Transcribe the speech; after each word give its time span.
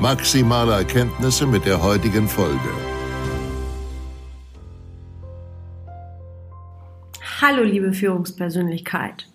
maximale 0.00 0.72
Erkenntnisse 0.72 1.46
mit 1.46 1.64
der 1.64 1.82
heutigen 1.82 2.28
Folge. 2.28 2.58
Hallo 7.40 7.62
liebe 7.62 7.92
Führungspersönlichkeit. 7.92 9.28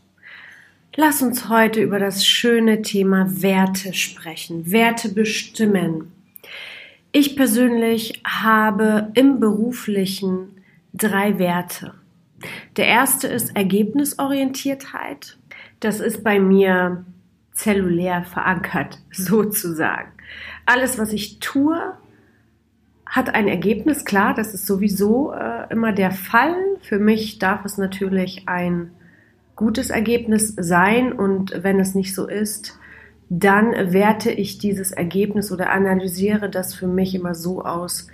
Lass 0.96 1.22
uns 1.22 1.50
heute 1.50 1.82
über 1.82 2.00
das 2.00 2.26
schöne 2.26 2.82
Thema 2.82 3.42
Werte 3.42 3.94
sprechen. 3.94 4.72
Werte 4.72 5.10
bestimmen. 5.10 6.12
Ich 7.12 7.36
persönlich 7.36 8.22
habe 8.26 9.12
im 9.14 9.40
beruflichen 9.40 10.64
drei 10.94 11.40
Werte. 11.40 11.94
Der 12.78 12.88
erste 12.88 13.28
ist 13.28 13.56
Ergebnisorientiertheit. 13.56 15.38
Das 15.80 16.00
ist 16.00 16.24
bei 16.24 16.40
mir 16.40 17.06
zellulär 17.54 18.24
verankert, 18.24 19.00
sozusagen. 19.12 20.12
Alles, 20.66 20.98
was 20.98 21.14
ich 21.14 21.40
tue, 21.40 21.78
hat 23.06 23.34
ein 23.34 23.48
Ergebnis. 23.48 24.06
Klar, 24.06 24.34
das 24.34 24.54
ist 24.54 24.66
sowieso 24.66 25.34
äh, 25.34 25.68
immer 25.70 25.92
der 25.92 26.12
Fall. 26.12 26.56
Für 26.82 27.00
mich 27.00 27.40
darf 27.40 27.66
es 27.66 27.78
natürlich 27.78 28.44
ein 28.48 28.92
gutes 29.56 29.90
Ergebnis 29.90 30.56
sein 30.58 31.12
und 31.12 31.64
wenn 31.64 31.80
es 31.80 31.94
nicht 31.94 32.16
so 32.16 32.28
ist, 32.28 32.80
dann 33.30 33.94
werte 33.94 34.32
ich 34.32 34.58
dieses 34.58 34.92
Ergebnis 34.92 35.52
oder 35.52 35.72
analysiere 35.72 36.50
das 36.50 36.74
für 36.74 36.88
mich 36.88 37.14
immer 37.16 37.36
so 37.36 37.64
aus, 37.64 38.08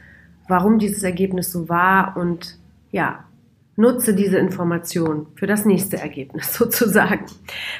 warum 0.47 0.77
dieses 0.77 1.03
Ergebnis 1.03 1.51
so 1.51 1.69
war 1.69 2.17
und 2.17 2.59
ja, 2.91 3.23
nutze 3.77 4.13
diese 4.13 4.37
Information 4.37 5.27
für 5.35 5.47
das 5.47 5.63
nächste 5.63 5.97
Ergebnis 5.97 6.53
sozusagen. 6.57 7.25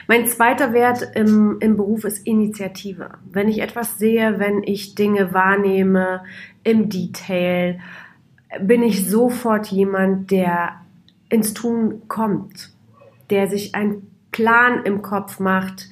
Mein 0.08 0.26
zweiter 0.26 0.72
Wert 0.72 1.06
im, 1.16 1.58
im 1.60 1.76
Beruf 1.76 2.06
ist 2.06 2.26
Initiative. 2.26 3.10
Wenn 3.30 3.50
ich 3.50 3.60
etwas 3.60 3.98
sehe, 3.98 4.40
wenn 4.40 4.64
ich 4.64 4.96
Dinge 4.96 5.34
wahrnehme 5.34 6.24
im 6.64 6.90
Detail, 6.90 7.80
bin 8.62 8.82
ich 8.82 9.10
sofort 9.10 9.68
jemand, 9.68 10.32
der 10.32 10.82
ins 11.30 11.54
Tun 11.54 12.04
kommt 12.08 12.72
der 13.30 13.48
sich 13.48 13.76
einen 13.76 14.10
Plan 14.32 14.84
im 14.84 15.02
Kopf 15.02 15.40
macht, 15.40 15.90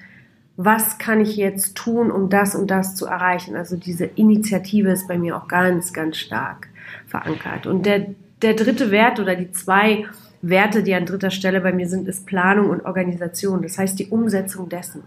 was 0.57 0.97
kann 0.97 1.19
ich 1.19 1.35
jetzt 1.35 1.75
tun, 1.75 2.11
um 2.11 2.29
das 2.29 2.55
und 2.55 2.71
das 2.71 2.95
zu 2.95 3.07
erreichen. 3.07 3.55
Also 3.55 3.75
diese 3.75 4.05
Initiative 4.05 4.89
ist 4.89 5.07
bei 5.07 5.17
mir 5.17 5.35
auch 5.35 5.47
ganz, 5.47 5.91
ganz 5.91 6.17
stark 6.17 6.69
verankert. 7.07 7.67
Und 7.67 7.85
der, 7.85 8.07
der 8.41 8.53
dritte 8.53 8.91
Wert 8.91 9.19
oder 9.19 9.35
die 9.35 9.51
zwei 9.51 10.05
Werte, 10.41 10.83
die 10.83 10.93
an 10.93 11.05
dritter 11.05 11.31
Stelle 11.31 11.61
bei 11.61 11.73
mir 11.73 11.87
sind, 11.87 12.07
ist 12.07 12.25
Planung 12.25 12.69
und 12.69 12.85
Organisation. 12.85 13.61
Das 13.61 13.77
heißt 13.77 13.97
die 13.97 14.07
Umsetzung 14.07 14.69
dessen. 14.69 15.03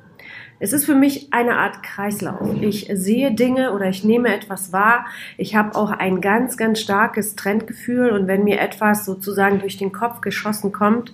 Es 0.60 0.72
ist 0.72 0.86
für 0.86 0.96
mich 0.96 1.32
eine 1.32 1.56
Art 1.56 1.84
Kreislauf. 1.84 2.60
Ich 2.60 2.90
sehe 2.92 3.32
Dinge 3.32 3.72
oder 3.72 3.88
ich 3.88 4.02
nehme 4.02 4.34
etwas 4.34 4.72
wahr. 4.72 5.06
Ich 5.36 5.54
habe 5.54 5.76
auch 5.76 5.90
ein 5.90 6.20
ganz, 6.20 6.56
ganz 6.56 6.80
starkes 6.80 7.36
Trendgefühl 7.36 8.10
und 8.10 8.26
wenn 8.26 8.42
mir 8.42 8.60
etwas 8.60 9.04
sozusagen 9.04 9.60
durch 9.60 9.76
den 9.76 9.92
Kopf 9.92 10.20
geschossen 10.20 10.72
kommt, 10.72 11.12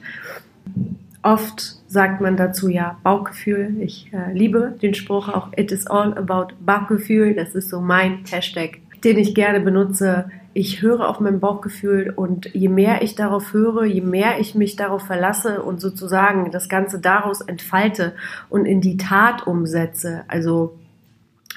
Oft 1.25 1.77
sagt 1.89 2.21
man 2.21 2.37
dazu 2.37 2.69
ja 2.69 2.99
Bauchgefühl. 3.03 3.77
Ich 3.81 4.11
äh, 4.13 4.31
liebe 4.35 4.77
den 4.83 4.93
Spruch 4.93 5.31
auch 5.31 5.49
It 5.57 5.73
is 5.73 5.87
all 5.87 6.13
about 6.19 6.55
Bauchgefühl. 6.61 7.33
Das 7.35 7.55
ist 7.55 7.71
so 7.71 7.81
mein 7.81 8.25
Hashtag, 8.31 8.81
den 9.03 9.17
ich 9.17 9.35
gerne 9.35 9.61
benutze. 9.61 10.31
Ich 10.55 10.83
höre 10.83 11.09
auf 11.09 11.19
mein 11.19 11.41
Bauchgefühl 11.41 12.13
und 12.15 12.55
je 12.55 12.69
mehr 12.69 13.03
ich 13.03 13.17
darauf 13.17 13.53
höre, 13.53 13.85
je 13.85 14.01
mehr 14.01 14.39
ich 14.39 14.55
mich 14.55 14.77
darauf 14.77 15.03
verlasse 15.03 15.63
und 15.63 15.81
sozusagen 15.81 16.53
das 16.53 16.69
Ganze 16.69 17.01
daraus 17.01 17.41
entfalte 17.41 18.15
und 18.49 18.65
in 18.65 18.81
die 18.81 18.97
Tat 18.97 19.47
umsetze, 19.47 20.23
also 20.29 20.79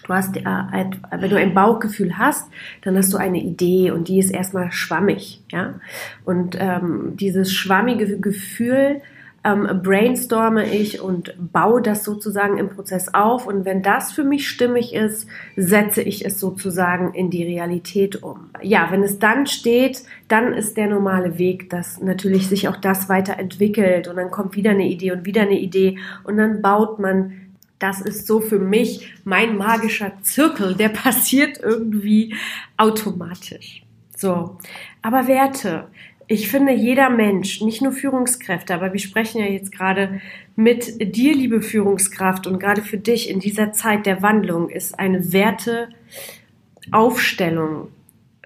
Du 0.06 0.14
hast, 0.14 0.38
äh, 0.38 0.42
wenn 0.42 1.30
du 1.30 1.38
ein 1.38 1.54
Bauchgefühl 1.54 2.18
hast, 2.18 2.50
dann 2.82 2.96
hast 2.96 3.12
du 3.12 3.18
eine 3.18 3.42
Idee 3.42 3.92
und 3.92 4.08
die 4.08 4.20
ist 4.20 4.30
erstmal 4.30 4.72
schwammig, 4.72 5.44
ja. 5.52 5.82
Und 6.24 6.56
ähm, 6.58 7.18
dieses 7.18 7.52
schwammige 7.52 8.18
Gefühl 8.18 9.02
ähm, 9.44 9.82
brainstorme 9.84 10.70
ich 10.74 11.02
und 11.02 11.34
baue 11.52 11.82
das 11.82 12.04
sozusagen 12.04 12.58
im 12.58 12.70
Prozess 12.70 13.14
auf. 13.14 13.48
Und 13.48 13.66
wenn 13.66 13.82
das 13.82 14.12
für 14.12 14.24
mich 14.24 14.48
stimmig 14.48 14.94
ist, 14.94 15.28
setze 15.56 16.02
ich 16.02 16.26
es 16.26 16.40
sozusagen 16.40 17.14
in 17.14 17.30
die 17.30 17.44
Realität 17.44 18.24
um. 18.24 18.50
Ja, 18.62 18.88
wenn 18.92 19.04
es 19.04 19.20
dann 19.20 19.48
steht, 19.48 20.04
dann 20.28 20.54
ist 20.54 20.78
der 20.78 20.88
normale 20.88 21.38
Weg, 21.38 21.70
dass 21.70 22.02
natürlich 22.02 22.48
sich 22.48 22.68
auch 22.68 22.78
das 22.78 23.10
weiterentwickelt 23.10 24.08
und 24.08 24.18
dann 24.18 24.32
kommt 24.32 24.56
wieder 24.56 24.72
eine 24.72 24.88
Idee 24.88 25.12
und 25.12 25.26
wieder 25.26 25.44
eine 25.44 25.60
Idee 25.60 25.98
und 26.24 26.38
dann 26.38 26.62
baut 26.62 27.00
man 27.00 27.34
das 27.80 28.02
ist 28.02 28.26
so 28.26 28.42
für 28.42 28.58
mich 28.58 29.14
mein 29.24 29.56
magischer 29.56 30.14
Zirkel, 30.24 30.74
der 30.74 30.90
passiert 31.04 31.60
irgendwie 31.62 32.36
automatisch. 32.76 33.84
So. 34.16 34.58
Aber 35.04 35.28
Werte 35.28 35.88
ich 36.28 36.50
finde, 36.50 36.74
jeder 36.74 37.10
Mensch, 37.10 37.62
nicht 37.62 37.82
nur 37.82 37.94
Führungskräfte, 37.94 38.74
aber 38.74 38.92
wir 38.92 39.00
sprechen 39.00 39.40
ja 39.40 39.48
jetzt 39.48 39.72
gerade 39.72 40.20
mit 40.56 41.16
dir, 41.16 41.34
liebe 41.34 41.62
Führungskraft, 41.62 42.48
und 42.48 42.60
gerade 42.60 42.82
für 42.82 42.98
dich 42.98 43.30
in 43.30 43.40
dieser 43.40 43.72
Zeit 43.72 44.06
der 44.06 44.22
Wandlung 44.22 44.70
ist 44.70 45.00
eine 45.00 45.32
Werteaufstellung 45.32 47.88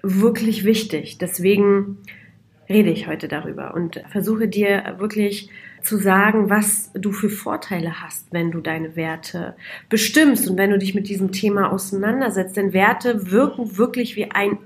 wirklich 0.02 0.64
wichtig. 0.64 1.18
Deswegen 1.18 1.98
rede 2.68 2.90
ich 2.90 3.08
heute 3.08 3.26
darüber 3.28 3.74
und 3.74 4.00
versuche 4.10 4.46
dir 4.46 4.94
wirklich 4.98 5.50
zu 5.82 5.98
sagen, 5.98 6.48
was 6.48 6.92
du 6.94 7.10
für 7.10 7.28
Vorteile 7.28 8.00
hast, 8.00 8.32
wenn 8.32 8.52
du 8.52 8.60
deine 8.60 8.94
Werte 8.94 9.56
bestimmst 9.88 10.48
und 10.48 10.56
wenn 10.56 10.70
du 10.70 10.78
dich 10.78 10.94
mit 10.94 11.08
diesem 11.08 11.32
Thema 11.32 11.72
auseinandersetzt. 11.72 12.56
Denn 12.56 12.72
Werte 12.72 13.32
wirken 13.32 13.76
wirklich 13.76 14.14
wie 14.14 14.30
ein 14.30 14.58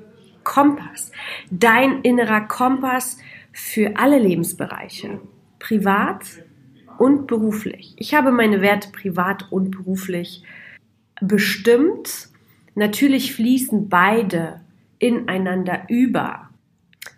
Kompass, 0.47 1.11
dein 1.51 2.03
innerer 2.03 2.43
Kompass 2.43 3.19
für 3.53 3.97
alle 3.97 4.19
Lebensbereiche, 4.19 5.21
privat 5.59 6.21
und 6.99 7.27
beruflich. 7.27 7.95
Ich 7.99 8.15
habe 8.15 8.31
meine 8.31 8.63
Werte 8.63 8.91
privat 8.93 9.51
und 9.51 9.73
beruflich 9.73 10.45
bestimmt. 11.21 12.29
Natürlich 12.77 13.35
fließen 13.35 13.89
beide 13.89 14.61
ineinander 15.01 15.83
über. 15.89 16.49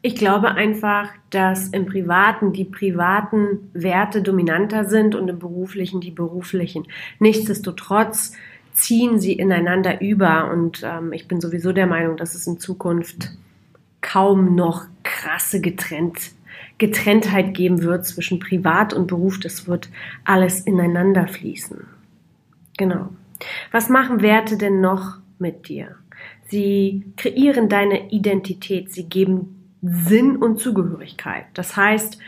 Ich 0.01 0.17
glaube 0.17 0.53
einfach, 0.53 1.11
dass 1.29 1.69
im 1.69 1.85
Privaten 1.85 2.55
die 2.55 2.65
privaten 2.65 3.71
Werte 3.75 4.23
dominanter 4.23 4.87
sind 4.87 5.15
und 5.15 5.29
im 5.29 5.39
Beruflichen 5.39 6.01
die 6.01 6.13
beruflichen. 6.13 6.87
Nichtsdestotrotz 7.19 8.33
ziehen 8.79 9.19
sie 9.19 9.33
ineinander 9.33 10.01
über. 10.01 10.51
Und 10.51 10.83
ähm, 10.85 11.13
ich 11.13 11.29
bin 11.29 11.41
sowieso 11.41 11.73
der 11.73 11.87
Meinung, 11.87 12.17
dass 12.17 12.35
es 12.35 12.47
in 12.47 12.59
Zukunft 12.59 13.31
kaum 14.01 14.55
noch 14.55 14.87
krasse 15.03 15.61
getrennt, 15.61 16.33
Getrenntheit 16.79 17.55
geben 17.55 17.83
wird 17.83 18.07
zwischen 18.07 18.39
Privat 18.39 18.95
und 18.95 19.09
Beruf. 19.09 19.41
Das 19.41 19.67
wird 19.67 19.91
alles 20.25 20.61
ineinander 20.61 21.27
fließen. 21.27 21.87
Genau. 22.77 23.09
Was 23.73 23.89
machen 23.89 24.23
Werte 24.23 24.57
denn 24.57 24.81
noch 24.81 25.19
mit 25.39 25.69
dir? 25.69 25.97
Sie 26.49 27.05
kreieren 27.17 27.69
deine 27.69 28.11
Identität, 28.11 28.93
sie 28.93 29.05
geben 29.05 29.73
Sinn 29.83 30.37
und 30.37 30.61
Zugehörigkeit. 30.61 31.45
Das 31.55 31.77
heißt, 31.77 32.19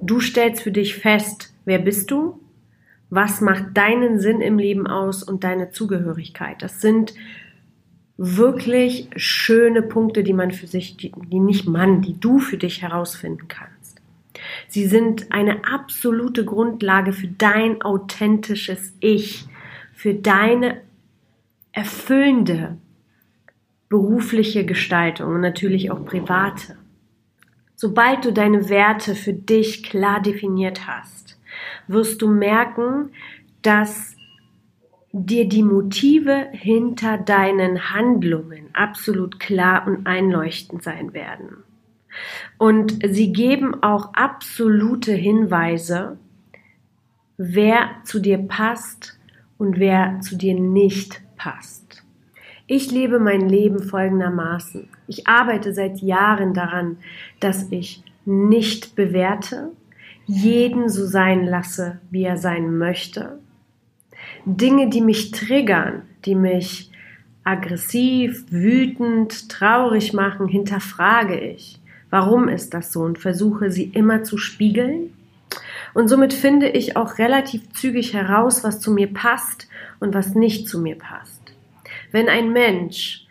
du 0.00 0.20
stellst 0.20 0.62
für 0.62 0.72
dich 0.72 0.94
fest, 0.94 1.52
wer 1.64 1.78
bist 1.78 2.10
du, 2.10 2.40
was 3.10 3.40
macht 3.40 3.76
deinen 3.76 4.18
Sinn 4.18 4.40
im 4.40 4.58
Leben 4.58 4.86
aus 4.86 5.22
und 5.22 5.44
deine 5.44 5.70
Zugehörigkeit? 5.70 6.62
Das 6.62 6.80
sind 6.80 7.14
wirklich 8.16 9.08
schöne 9.16 9.82
Punkte, 9.82 10.22
die 10.22 10.32
man 10.32 10.50
für 10.50 10.66
sich, 10.66 10.96
die, 10.96 11.12
die 11.30 11.40
nicht 11.40 11.66
man, 11.66 12.02
die 12.02 12.18
du 12.18 12.38
für 12.38 12.58
dich 12.58 12.82
herausfinden 12.82 13.48
kannst. 13.48 14.02
Sie 14.68 14.86
sind 14.86 15.32
eine 15.32 15.64
absolute 15.64 16.44
Grundlage 16.44 17.12
für 17.12 17.28
dein 17.28 17.82
authentisches 17.82 18.92
Ich, 19.00 19.46
für 19.94 20.14
deine 20.14 20.80
erfüllende 21.72 22.76
berufliche 23.88 24.66
Gestaltung 24.66 25.34
und 25.34 25.40
natürlich 25.40 25.90
auch 25.90 26.04
private. 26.04 26.76
Sobald 27.74 28.24
du 28.24 28.32
deine 28.32 28.68
Werte 28.68 29.14
für 29.14 29.32
dich 29.32 29.82
klar 29.84 30.20
definiert 30.20 30.86
hast, 30.86 31.37
wirst 31.86 32.22
du 32.22 32.28
merken, 32.28 33.10
dass 33.62 34.16
dir 35.12 35.48
die 35.48 35.62
Motive 35.62 36.48
hinter 36.52 37.18
deinen 37.18 37.92
Handlungen 37.92 38.68
absolut 38.74 39.40
klar 39.40 39.86
und 39.86 40.06
einleuchtend 40.06 40.82
sein 40.82 41.14
werden. 41.14 41.64
Und 42.58 42.98
sie 43.06 43.32
geben 43.32 43.82
auch 43.82 44.12
absolute 44.14 45.12
Hinweise, 45.12 46.18
wer 47.36 47.90
zu 48.04 48.18
dir 48.18 48.38
passt 48.38 49.18
und 49.56 49.78
wer 49.78 50.20
zu 50.20 50.36
dir 50.36 50.54
nicht 50.54 51.22
passt. 51.36 52.04
Ich 52.66 52.90
lebe 52.90 53.18
mein 53.18 53.48
Leben 53.48 53.82
folgendermaßen. 53.82 54.88
Ich 55.06 55.26
arbeite 55.26 55.72
seit 55.72 56.00
Jahren 56.00 56.52
daran, 56.52 56.98
dass 57.40 57.70
ich 57.72 58.02
nicht 58.26 58.94
bewerte, 58.94 59.70
jeden 60.28 60.90
so 60.90 61.06
sein 61.06 61.46
lasse, 61.46 61.98
wie 62.10 62.22
er 62.22 62.36
sein 62.36 62.76
möchte. 62.76 63.38
Dinge, 64.44 64.90
die 64.90 65.00
mich 65.00 65.30
triggern, 65.30 66.02
die 66.26 66.34
mich 66.34 66.90
aggressiv, 67.44 68.44
wütend, 68.50 69.48
traurig 69.48 70.12
machen, 70.12 70.46
hinterfrage 70.46 71.40
ich. 71.40 71.80
Warum 72.10 72.48
ist 72.48 72.74
das 72.74 72.92
so? 72.92 73.00
Und 73.00 73.18
versuche 73.18 73.70
sie 73.70 73.84
immer 73.84 74.22
zu 74.22 74.36
spiegeln. 74.36 75.14
Und 75.94 76.08
somit 76.08 76.34
finde 76.34 76.68
ich 76.68 76.96
auch 76.96 77.16
relativ 77.16 77.72
zügig 77.72 78.12
heraus, 78.12 78.62
was 78.64 78.80
zu 78.80 78.92
mir 78.92 79.12
passt 79.12 79.66
und 79.98 80.14
was 80.14 80.34
nicht 80.34 80.68
zu 80.68 80.78
mir 80.78 80.96
passt. 80.96 81.40
Wenn 82.12 82.28
ein 82.28 82.52
Mensch 82.52 83.26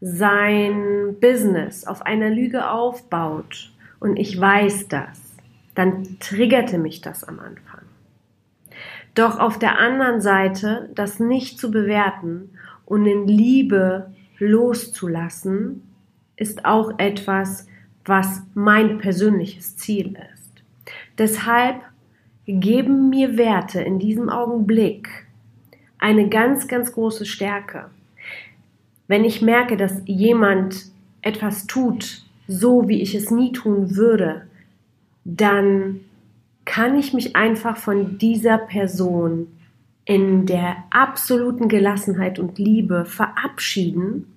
sein 0.00 1.16
Business 1.20 1.84
auf 1.86 2.02
einer 2.02 2.30
Lüge 2.30 2.70
aufbaut 2.70 3.72
und 3.98 4.16
ich 4.16 4.40
weiß 4.40 4.86
das, 4.88 5.25
dann 5.76 6.18
triggerte 6.18 6.78
mich 6.78 7.00
das 7.00 7.22
am 7.22 7.38
Anfang. 7.38 7.82
Doch 9.14 9.38
auf 9.38 9.58
der 9.58 9.78
anderen 9.78 10.20
Seite, 10.20 10.90
das 10.94 11.20
nicht 11.20 11.58
zu 11.58 11.70
bewerten 11.70 12.50
und 12.84 13.06
in 13.06 13.28
Liebe 13.28 14.10
loszulassen, 14.38 15.82
ist 16.36 16.64
auch 16.64 16.98
etwas, 16.98 17.66
was 18.04 18.42
mein 18.54 18.98
persönliches 18.98 19.76
Ziel 19.76 20.18
ist. 20.34 20.50
Deshalb 21.18 21.76
geben 22.46 23.10
mir 23.10 23.36
Werte 23.36 23.80
in 23.80 23.98
diesem 23.98 24.28
Augenblick 24.28 25.26
eine 25.98 26.28
ganz, 26.28 26.68
ganz 26.68 26.92
große 26.92 27.24
Stärke. 27.24 27.90
Wenn 29.08 29.24
ich 29.24 29.42
merke, 29.42 29.76
dass 29.76 30.02
jemand 30.04 30.90
etwas 31.22 31.66
tut, 31.66 32.22
so 32.46 32.88
wie 32.88 33.02
ich 33.02 33.14
es 33.14 33.30
nie 33.30 33.52
tun 33.52 33.96
würde, 33.96 34.46
dann 35.28 36.00
kann 36.64 36.96
ich 36.96 37.12
mich 37.12 37.34
einfach 37.34 37.76
von 37.76 38.16
dieser 38.16 38.58
Person 38.58 39.48
in 40.04 40.46
der 40.46 40.76
absoluten 40.90 41.68
Gelassenheit 41.68 42.38
und 42.38 42.58
Liebe 42.58 43.04
verabschieden 43.04 44.32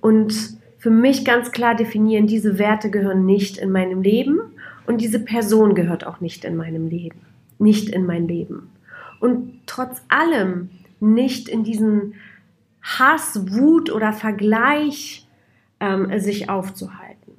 und 0.00 0.32
für 0.78 0.90
mich 0.90 1.24
ganz 1.24 1.50
klar 1.50 1.74
definieren, 1.74 2.28
diese 2.28 2.56
Werte 2.58 2.90
gehören 2.90 3.26
nicht 3.26 3.58
in 3.58 3.72
meinem 3.72 4.00
Leben 4.00 4.38
und 4.86 5.00
diese 5.00 5.18
Person 5.18 5.74
gehört 5.74 6.06
auch 6.06 6.20
nicht 6.20 6.44
in 6.44 6.56
meinem 6.56 6.86
Leben, 6.86 7.20
nicht 7.58 7.88
in 7.88 8.06
mein 8.06 8.28
Leben. 8.28 8.70
Und 9.18 9.60
trotz 9.66 10.02
allem 10.08 10.70
nicht 11.00 11.48
in 11.48 11.64
diesen 11.64 12.14
Hass, 12.80 13.52
Wut 13.52 13.90
oder 13.90 14.12
Vergleich 14.12 15.26
ähm, 15.80 16.18
sich 16.20 16.48
aufzuhalten. 16.48 17.32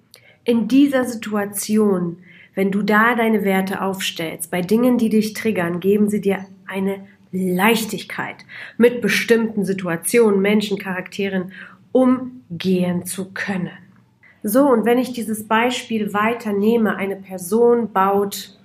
In 0.44 0.68
dieser 0.68 1.06
Situation, 1.06 2.18
wenn 2.54 2.72
du 2.72 2.82
da 2.82 3.16
deine 3.16 3.44
Werte 3.44 3.82
aufstellst, 3.82 4.52
bei 4.52 4.62
Dingen, 4.62 4.98
die 4.98 5.10
dich 5.10 5.34
triggern, 5.34 5.80
geben 5.80 6.10
sie 6.10 6.22
dir 6.22 6.46
eine 6.68 7.06
Leichtigkeit, 7.32 8.46
mit 8.78 9.02
bestimmten 9.02 9.64
Situationen, 9.64 10.42
Menschen, 10.42 10.78
Charakteren 10.78 11.54
umgehen 11.92 13.06
zu 13.06 13.32
können. 13.34 13.72
So, 14.44 14.68
und 14.68 14.86
wenn 14.86 14.98
ich 14.98 15.14
dieses 15.14 15.48
Beispiel 15.48 16.14
weiternehme, 16.14 16.96
eine 16.96 17.16
Person 17.16 17.94
baut 17.94 18.58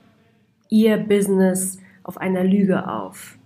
ihr 0.69 0.97
Business 0.97 1.79
auf 2.03 2.19
einer 2.19 2.45
Lüge 2.45 2.89
auf 2.89 3.37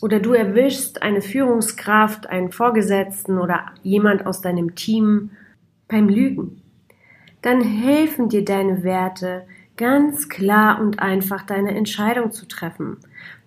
oder 0.00 0.20
du 0.20 0.32
erwischst 0.32 1.02
eine 1.02 1.22
Führungskraft, 1.22 2.28
einen 2.28 2.52
Vorgesetzten 2.52 3.38
oder 3.38 3.66
jemand 3.82 4.26
aus 4.26 4.40
deinem 4.40 4.74
Team 4.74 5.30
beim 5.88 6.08
Lügen, 6.08 6.62
dann 7.42 7.62
helfen 7.62 8.28
dir 8.28 8.44
deine 8.44 8.84
Werte 8.84 9.44
ganz 9.76 10.28
klar 10.28 10.80
und 10.80 10.98
einfach 11.00 11.42
deine 11.42 11.74
Entscheidung 11.74 12.32
zu 12.32 12.46
treffen. 12.46 12.98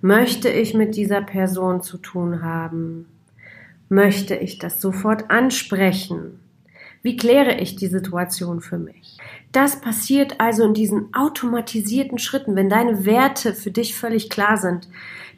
Möchte 0.02 0.50
ich 0.50 0.74
mit 0.74 0.96
dieser 0.96 1.22
Person 1.22 1.82
zu 1.82 1.98
tun 1.98 2.42
haben? 2.42 3.08
Möchte 3.90 4.36
ich 4.36 4.58
das 4.58 4.82
sofort 4.82 5.30
ansprechen? 5.30 6.40
Wie 7.04 7.18
kläre 7.18 7.60
ich 7.60 7.76
die 7.76 7.88
Situation 7.88 8.62
für 8.62 8.80
mich? 8.80 9.18
Das 9.52 9.80
passiert 9.80 10.40
also 10.40 10.64
in 10.64 10.74
diesen 10.74 11.14
automatisierten 11.14 12.18
Schritten. 12.18 12.56
Wenn 12.56 12.70
deine 12.70 13.06
Werte 13.06 13.54
für 13.54 13.70
dich 13.70 13.96
völlig 13.96 14.30
klar 14.32 14.58
sind, 14.58 14.90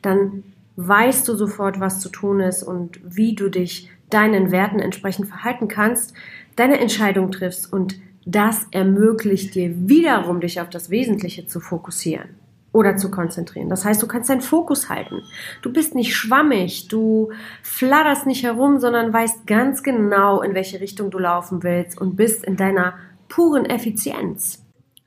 dann 0.01 0.43
weißt 0.77 1.27
du 1.27 1.35
sofort, 1.35 1.79
was 1.81 1.99
zu 1.99 2.07
tun 2.09 2.39
ist 2.39 2.63
und 2.63 2.99
wie 3.03 3.35
du 3.35 3.49
dich 3.49 3.89
deinen 4.09 4.51
Werten 4.51 4.79
entsprechend 4.79 5.27
verhalten 5.27 5.67
kannst, 5.67 6.13
deine 6.55 6.79
Entscheidung 6.79 7.31
triffst 7.31 7.71
und 7.71 7.99
das 8.27 8.67
ermöglicht 8.71 9.55
dir 9.55 9.73
wiederum, 9.87 10.41
dich 10.41 10.59
auf 10.59 10.69
das 10.69 10.89
Wesentliche 10.89 11.47
zu 11.47 11.61
fokussieren 11.61 12.27
oder 12.73 12.97
zu 12.97 13.09
konzentrieren. 13.09 13.69
Das 13.69 13.85
heißt, 13.85 14.03
du 14.03 14.07
kannst 14.07 14.29
deinen 14.29 14.41
Fokus 14.41 14.89
halten. 14.89 15.21
Du 15.61 15.71
bist 15.71 15.95
nicht 15.95 16.13
schwammig, 16.13 16.89
du 16.89 17.31
fladderst 17.63 18.27
nicht 18.27 18.43
herum, 18.43 18.79
sondern 18.79 19.13
weißt 19.13 19.47
ganz 19.47 19.81
genau, 19.81 20.41
in 20.41 20.53
welche 20.53 20.81
Richtung 20.81 21.09
du 21.09 21.19
laufen 21.19 21.63
willst 21.63 21.99
und 21.99 22.17
bist 22.17 22.43
in 22.43 22.57
deiner 22.57 22.95
puren 23.29 23.65
Effizienz. 23.65 24.61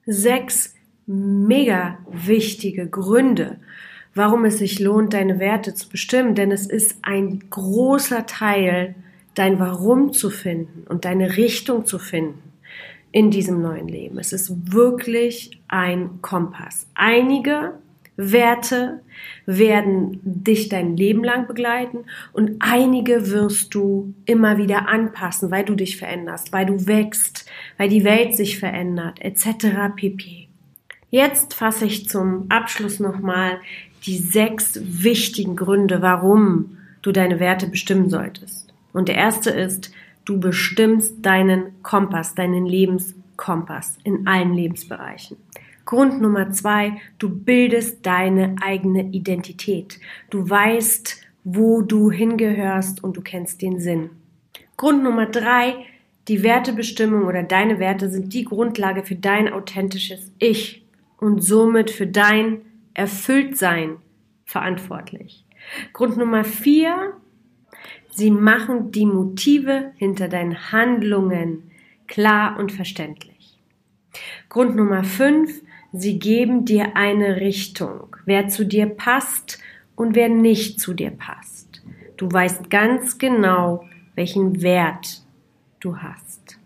Sechs 0.06 0.74
mega 1.06 1.98
wichtige 2.10 2.88
Gründe, 2.88 3.58
warum 4.14 4.46
es 4.46 4.58
sich 4.58 4.78
lohnt, 4.78 5.12
deine 5.12 5.38
Werte 5.38 5.74
zu 5.74 5.90
bestimmen, 5.90 6.34
denn 6.34 6.52
es 6.52 6.66
ist 6.66 6.96
ein 7.02 7.44
großer 7.50 8.24
Teil, 8.24 8.94
dein 9.34 9.58
Warum 9.58 10.12
zu 10.12 10.30
finden 10.30 10.84
und 10.88 11.04
deine 11.04 11.36
Richtung 11.36 11.84
zu 11.84 11.98
finden 11.98 12.49
in 13.12 13.30
diesem 13.30 13.60
neuen 13.60 13.88
Leben. 13.88 14.18
Es 14.18 14.32
ist 14.32 14.72
wirklich 14.72 15.60
ein 15.68 16.22
Kompass. 16.22 16.86
Einige 16.94 17.74
Werte 18.16 19.00
werden 19.46 20.20
dich 20.22 20.68
dein 20.68 20.96
Leben 20.96 21.24
lang 21.24 21.46
begleiten 21.46 22.04
und 22.32 22.56
einige 22.60 23.30
wirst 23.30 23.74
du 23.74 24.14
immer 24.26 24.58
wieder 24.58 24.88
anpassen, 24.88 25.50
weil 25.50 25.64
du 25.64 25.74
dich 25.74 25.96
veränderst, 25.96 26.52
weil 26.52 26.66
du 26.66 26.86
wächst, 26.86 27.46
weil 27.78 27.88
die 27.88 28.04
Welt 28.04 28.34
sich 28.34 28.58
verändert, 28.58 29.20
etc. 29.20 29.94
pp. 29.96 30.48
Jetzt 31.10 31.54
fasse 31.54 31.86
ich 31.86 32.08
zum 32.08 32.46
Abschluss 32.50 33.00
nochmal 33.00 33.58
die 34.06 34.18
sechs 34.18 34.80
wichtigen 34.82 35.56
Gründe, 35.56 36.02
warum 36.02 36.78
du 37.02 37.12
deine 37.12 37.40
Werte 37.40 37.66
bestimmen 37.66 38.10
solltest. 38.10 38.72
Und 38.92 39.08
der 39.08 39.16
erste 39.16 39.50
ist, 39.50 39.92
du 40.30 40.38
bestimmst 40.38 41.26
deinen 41.26 41.82
Kompass, 41.82 42.36
deinen 42.36 42.64
Lebenskompass 42.64 43.98
in 44.04 44.28
allen 44.28 44.54
Lebensbereichen. 44.54 45.36
Grund 45.84 46.20
Nummer 46.20 46.52
zwei, 46.52 47.00
du 47.18 47.28
bildest 47.28 48.06
deine 48.06 48.54
eigene 48.62 49.10
Identität. 49.10 49.98
Du 50.30 50.48
weißt, 50.48 51.20
wo 51.42 51.82
du 51.82 52.12
hingehörst 52.12 53.02
und 53.02 53.16
du 53.16 53.22
kennst 53.22 53.60
den 53.60 53.80
Sinn. 53.80 54.10
Grund 54.76 55.02
Nummer 55.02 55.26
drei, 55.26 55.84
die 56.28 56.44
Wertebestimmung 56.44 57.24
oder 57.24 57.42
deine 57.42 57.80
Werte 57.80 58.08
sind 58.08 58.32
die 58.32 58.44
Grundlage 58.44 59.02
für 59.02 59.16
dein 59.16 59.52
authentisches 59.52 60.30
Ich 60.38 60.86
und 61.18 61.42
somit 61.42 61.90
für 61.90 62.06
dein 62.06 62.60
Erfülltsein 62.94 63.96
verantwortlich. 64.44 65.44
Grund 65.92 66.16
Nummer 66.16 66.44
vier, 66.44 67.14
sie 68.10 68.30
machen 68.30 68.92
die 68.92 69.06
Motive 69.06 69.92
hinter 69.96 70.28
deinen 70.28 70.72
Handlungen 70.72 71.70
klar 72.06 72.58
und 72.58 72.72
verständlich. 72.72 73.58
Grund 74.48 74.74
Nummer 74.76 75.04
fünf, 75.04 75.62
sie 75.92 76.18
geben 76.18 76.64
dir 76.64 76.96
eine 76.96 77.36
Richtung, 77.36 78.16
wer 78.26 78.48
zu 78.48 78.66
dir 78.66 78.86
passt 78.86 79.60
und 79.94 80.14
wer 80.14 80.28
nicht 80.28 80.80
zu 80.80 80.94
dir 80.94 81.10
passt. 81.10 81.82
Du 82.16 82.30
weißt 82.30 82.68
ganz 82.68 83.18
genau, 83.18 83.88
welchen 84.14 84.60
Wert 84.60 85.22
du 85.78 85.96
hast. 85.96 86.58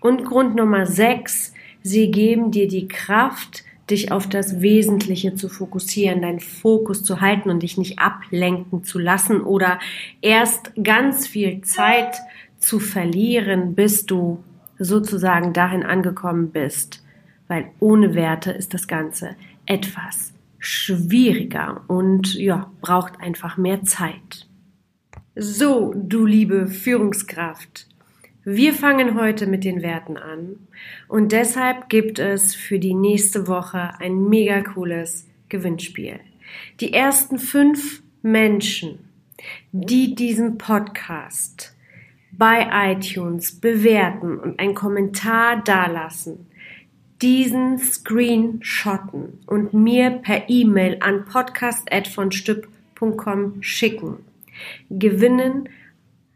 Und 0.00 0.24
Grund 0.24 0.56
Nummer 0.56 0.86
sechs, 0.86 1.52
sie 1.82 2.10
geben 2.10 2.50
dir 2.50 2.66
die 2.68 2.88
Kraft, 2.88 3.64
dich 3.90 4.12
auf 4.12 4.28
das 4.28 4.60
Wesentliche 4.60 5.34
zu 5.34 5.48
fokussieren, 5.48 6.22
deinen 6.22 6.40
Fokus 6.40 7.04
zu 7.04 7.20
halten 7.20 7.50
und 7.50 7.62
dich 7.62 7.78
nicht 7.78 7.98
ablenken 7.98 8.84
zu 8.84 8.98
lassen 8.98 9.40
oder 9.40 9.78
erst 10.20 10.72
ganz 10.82 11.26
viel 11.26 11.62
Zeit 11.62 12.16
zu 12.58 12.78
verlieren, 12.78 13.74
bis 13.74 14.06
du 14.06 14.42
sozusagen 14.78 15.52
dahin 15.52 15.82
angekommen 15.82 16.50
bist. 16.50 17.04
Weil 17.48 17.70
ohne 17.80 18.14
Werte 18.14 18.52
ist 18.52 18.74
das 18.74 18.86
Ganze 18.86 19.36
etwas 19.66 20.32
schwieriger 20.58 21.82
und 21.88 22.34
ja, 22.34 22.70
braucht 22.80 23.20
einfach 23.20 23.56
mehr 23.56 23.82
Zeit. 23.82 24.46
So, 25.34 25.94
du 25.96 26.26
liebe 26.26 26.68
Führungskraft, 26.68 27.88
wir 28.44 28.72
fangen 28.72 29.20
heute 29.20 29.46
mit 29.46 29.64
den 29.64 29.82
Werten 29.82 30.16
an 30.16 30.56
und 31.08 31.32
deshalb 31.32 31.90
gibt 31.90 32.18
es 32.18 32.54
für 32.54 32.78
die 32.78 32.94
nächste 32.94 33.46
Woche 33.46 33.90
ein 33.98 34.28
mega 34.28 34.62
cooles 34.62 35.26
Gewinnspiel. 35.50 36.20
Die 36.80 36.94
ersten 36.94 37.38
fünf 37.38 38.02
Menschen, 38.22 39.00
die 39.72 40.14
diesen 40.14 40.56
Podcast 40.58 41.74
bei 42.32 42.92
iTunes 42.92 43.60
bewerten 43.60 44.38
und 44.38 44.58
einen 44.58 44.74
Kommentar 44.74 45.62
dalassen, 45.62 46.46
diesen 47.20 47.76
Screenshotten 47.78 49.40
und 49.46 49.74
mir 49.74 50.08
per 50.10 50.48
E-Mail 50.48 50.96
an 51.00 51.26
podcast.vonstüpp.com 51.26 53.62
schicken, 53.62 54.16
gewinnen 54.88 55.68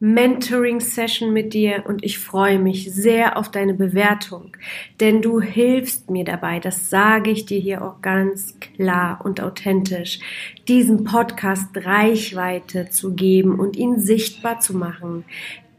Mentoring-Session 0.00 1.32
mit 1.32 1.54
dir 1.54 1.84
und 1.88 2.04
ich 2.04 2.18
freue 2.18 2.60
mich 2.60 2.92
sehr 2.92 3.36
auf 3.36 3.50
deine 3.50 3.74
Bewertung, 3.74 4.56
denn 5.00 5.22
du 5.22 5.40
hilfst 5.40 6.08
mir 6.08 6.24
dabei, 6.24 6.60
das 6.60 6.88
sage 6.88 7.30
ich 7.30 7.46
dir 7.46 7.58
hier 7.58 7.82
auch 7.82 8.00
ganz 8.00 8.54
klar 8.60 9.20
und 9.24 9.40
authentisch, 9.40 10.20
diesem 10.68 11.02
Podcast 11.02 11.70
Reichweite 11.74 12.90
zu 12.90 13.14
geben 13.14 13.58
und 13.58 13.76
ihn 13.76 13.98
sichtbar 13.98 14.60
zu 14.60 14.76
machen. 14.76 15.24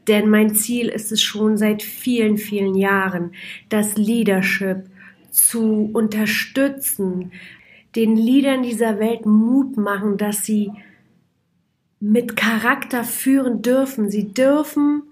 Denn 0.09 0.29
mein 0.29 0.53
Ziel 0.53 0.89
ist 0.89 1.13
es 1.13 1.21
schon 1.21 1.55
seit 1.55 1.81
vielen, 1.81 2.37
vielen 2.37 2.75
Jahren, 2.75 3.31
das 3.69 3.95
Leadership 3.95 4.83
zu 5.29 5.91
unterstützen, 5.93 7.31
den 7.95 8.17
Liedern 8.17 8.63
dieser 8.63 8.99
Welt 8.99 9.25
Mut 9.25 9.77
machen, 9.77 10.17
dass 10.17 10.45
sie 10.45 10.71
mit 11.99 12.35
Charakter 12.35 13.03
führen 13.03 13.61
dürfen. 13.61 14.09
Sie 14.09 14.33
dürfen 14.33 15.03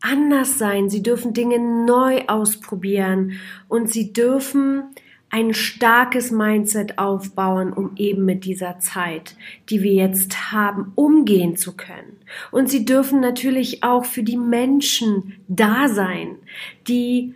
anders 0.00 0.58
sein, 0.58 0.88
sie 0.88 1.02
dürfen 1.02 1.34
Dinge 1.34 1.58
neu 1.58 2.22
ausprobieren 2.26 3.32
und 3.68 3.90
sie 3.90 4.12
dürfen 4.12 4.84
ein 5.28 5.54
starkes 5.54 6.30
Mindset 6.30 6.98
aufbauen, 6.98 7.72
um 7.72 7.90
eben 7.96 8.24
mit 8.24 8.44
dieser 8.44 8.78
Zeit, 8.78 9.34
die 9.68 9.82
wir 9.82 9.92
jetzt 9.92 10.52
haben, 10.52 10.92
umgehen 10.94 11.56
zu 11.56 11.76
können. 11.76 12.16
Und 12.52 12.70
sie 12.70 12.84
dürfen 12.84 13.20
natürlich 13.20 13.82
auch 13.82 14.04
für 14.04 14.22
die 14.22 14.36
Menschen 14.36 15.34
da 15.48 15.88
sein, 15.88 16.36
die 16.86 17.34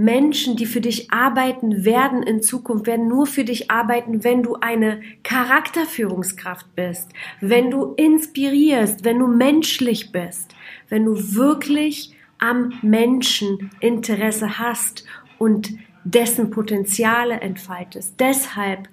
Menschen, 0.00 0.56
die 0.56 0.64
für 0.64 0.80
dich 0.80 1.12
arbeiten 1.12 1.84
werden 1.84 2.22
in 2.22 2.40
Zukunft, 2.40 2.86
werden 2.86 3.06
nur 3.06 3.26
für 3.26 3.44
dich 3.44 3.70
arbeiten, 3.70 4.24
wenn 4.24 4.42
du 4.42 4.54
eine 4.54 5.02
Charakterführungskraft 5.24 6.74
bist, 6.74 7.10
wenn 7.42 7.70
du 7.70 7.92
inspirierst, 7.96 9.04
wenn 9.04 9.18
du 9.18 9.26
menschlich 9.26 10.10
bist, 10.10 10.54
wenn 10.88 11.04
du 11.04 11.34
wirklich 11.34 12.14
am 12.38 12.72
Menschen 12.80 13.70
Interesse 13.80 14.58
hast 14.58 15.04
und 15.36 15.70
dessen 16.04 16.50
Potenziale 16.50 17.42
entfaltest. 17.42 18.14
Deshalb 18.18 18.88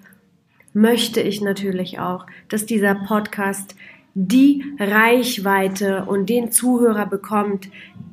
möchte 0.74 1.22
ich 1.22 1.40
natürlich 1.40 1.98
auch, 1.98 2.26
dass 2.50 2.66
dieser 2.66 2.94
Podcast 2.94 3.74
die 4.20 4.64
Reichweite 4.80 6.04
und 6.06 6.28
den 6.28 6.50
Zuhörer 6.50 7.06
bekommt, 7.06 7.68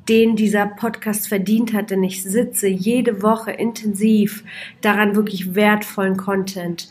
den 0.07 0.35
dieser 0.35 0.67
Podcast 0.67 1.27
verdient 1.27 1.73
hat, 1.73 1.89
denn 1.89 2.03
ich 2.03 2.21
sitze 2.21 2.67
jede 2.67 3.23
Woche 3.23 3.51
intensiv 3.51 4.43
daran, 4.81 5.15
wirklich 5.15 5.55
wertvollen 5.55 6.15
Content 6.15 6.89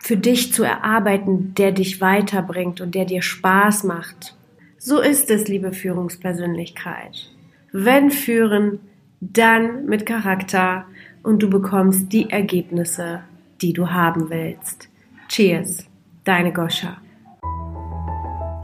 für 0.00 0.16
dich 0.16 0.52
zu 0.52 0.62
erarbeiten, 0.62 1.54
der 1.54 1.72
dich 1.72 2.00
weiterbringt 2.00 2.80
und 2.80 2.94
der 2.94 3.06
dir 3.06 3.22
Spaß 3.22 3.82
macht. 3.82 4.36
So 4.78 5.00
ist 5.00 5.28
es, 5.32 5.48
liebe 5.48 5.72
Führungspersönlichkeit. 5.72 7.28
Wenn 7.72 8.12
führen, 8.12 8.78
dann 9.20 9.86
mit 9.86 10.06
Charakter 10.06 10.86
und 11.24 11.42
du 11.42 11.50
bekommst 11.50 12.12
die 12.12 12.30
Ergebnisse, 12.30 13.22
die 13.60 13.72
du 13.72 13.90
haben 13.90 14.30
willst. 14.30 14.88
Cheers, 15.28 15.88
deine 16.22 16.52
Goscha. 16.52 16.98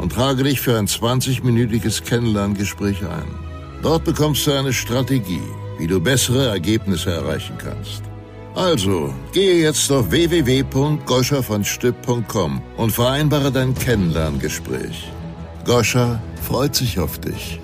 und 0.00 0.12
trage 0.12 0.44
dich 0.44 0.60
für 0.60 0.78
ein 0.78 0.86
20-minütiges 0.86 2.04
Kennenlerngespräch 2.04 3.02
ein. 3.02 3.34
Dort 3.82 4.04
bekommst 4.04 4.46
du 4.46 4.52
eine 4.52 4.72
Strategie, 4.72 5.42
wie 5.78 5.86
du 5.86 6.00
bessere 6.00 6.46
Ergebnisse 6.48 7.12
erreichen 7.12 7.58
kannst. 7.58 8.02
Also, 8.54 9.12
gehe 9.32 9.60
jetzt 9.62 9.92
auf 9.92 10.10
www.goscha-von-stipp.com 10.10 12.62
und 12.76 12.90
vereinbare 12.90 13.52
dein 13.52 13.74
Kennenlerngespräch. 13.74 15.12
Goscha 15.64 16.20
freut 16.42 16.74
sich 16.74 16.98
auf 16.98 17.18
dich. 17.18 17.60